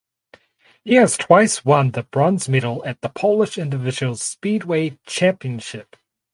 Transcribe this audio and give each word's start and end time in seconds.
He 0.83 0.95
has 0.95 1.15
twice 1.15 1.63
won 1.63 1.91
the 1.91 2.01
bronze 2.01 2.49
medal 2.49 2.83
at 2.87 3.01
the 3.01 3.09
Polish 3.09 3.59
Individual 3.59 4.15
Speedway 4.15 4.97
Championship. 5.05 5.95